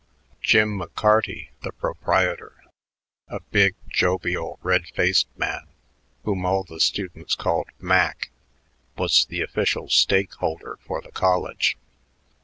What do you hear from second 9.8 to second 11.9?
stake holder for the college.